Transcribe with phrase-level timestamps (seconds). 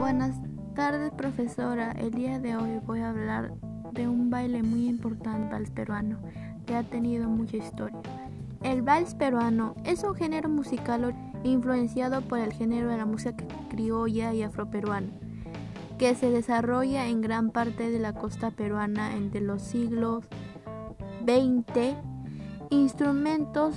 [0.00, 0.34] Buenas
[0.74, 1.92] tardes, profesora.
[1.92, 3.52] El día de hoy voy a hablar
[3.92, 6.18] de un baile muy importante vals peruano
[6.64, 8.00] que ha tenido mucha historia.
[8.62, 11.14] El vals peruano es un género musical
[11.44, 15.12] influenciado por el género de la música criolla y afroperuana,
[15.98, 20.24] que se desarrolla en gran parte de la costa peruana entre los siglos
[21.26, 21.94] XX.
[22.70, 23.74] Instrumentos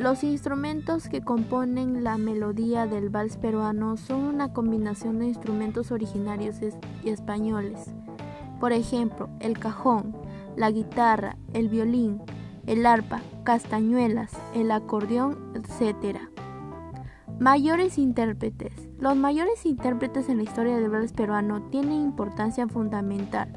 [0.00, 6.56] los instrumentos que componen la melodía del vals peruano son una combinación de instrumentos originarios
[7.04, 7.90] y españoles.
[8.60, 10.16] Por ejemplo, el cajón,
[10.56, 12.22] la guitarra, el violín,
[12.66, 16.16] el arpa, castañuelas, el acordeón, etc.
[17.38, 18.72] Mayores intérpretes.
[18.98, 23.52] Los mayores intérpretes en la historia del vals peruano tienen importancia fundamental.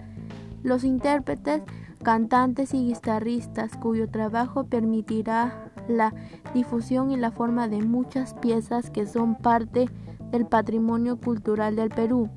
[0.62, 1.62] Los intérpretes,
[2.04, 6.14] cantantes y guitarristas cuyo trabajo permitirá la
[6.54, 9.90] difusión y la forma de muchas piezas que son parte
[10.32, 12.30] del patrimonio cultural del Perú.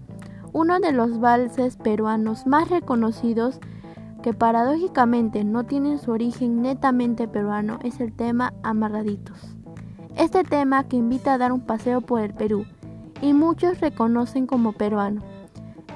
[0.52, 3.60] Uno de los valses peruanos más reconocidos
[4.22, 9.54] que paradójicamente no tienen su origen netamente peruano es el tema Amarraditos.
[10.16, 12.64] Este tema que invita a dar un paseo por el Perú
[13.20, 15.22] y muchos reconocen como peruano.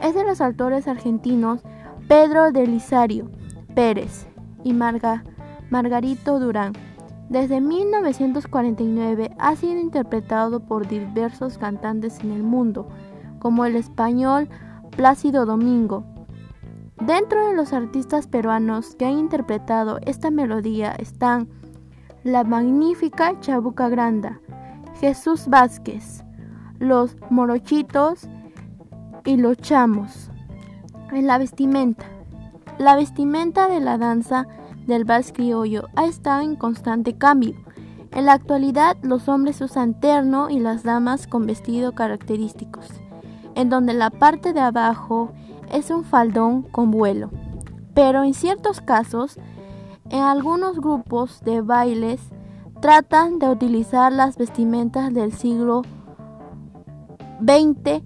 [0.02, 1.62] Es de los autores argentinos
[2.06, 3.30] Pedro de Lizario
[3.74, 4.26] Pérez
[4.64, 6.72] y Margarito Durán.
[7.30, 12.88] Desde 1949 ha sido interpretado por diversos cantantes en el mundo,
[13.38, 14.48] como el español
[14.90, 16.02] Plácido Domingo.
[17.00, 21.48] Dentro de los artistas peruanos que han interpretado esta melodía están
[22.24, 24.40] la magnífica Chabuca Granda,
[24.98, 26.24] Jesús Vázquez,
[26.80, 28.28] los Morochitos
[29.24, 30.32] y los Chamos.
[31.12, 32.06] En la vestimenta.
[32.76, 34.48] La vestimenta de la danza
[34.90, 37.54] del vals criollo ha estado en constante cambio.
[38.12, 42.88] En la actualidad los hombres usan terno y las damas con vestidos característicos,
[43.54, 45.32] en donde la parte de abajo
[45.72, 47.30] es un faldón con vuelo.
[47.94, 49.38] Pero en ciertos casos,
[50.10, 52.20] en algunos grupos de bailes
[52.80, 55.82] tratan de utilizar las vestimentas del siglo
[57.40, 58.02] XX